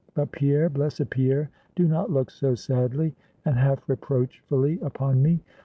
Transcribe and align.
But 0.15 0.31
Pierre, 0.31 0.67
blessed 0.67 1.11
Pierre, 1.11 1.51
do 1.75 1.87
not 1.87 2.09
look 2.09 2.31
so 2.31 2.55
sadly 2.55 3.13
and 3.45 3.55
half 3.55 3.87
reproachfully 3.87 4.79
upon 4.81 5.21
me. 5.21 5.41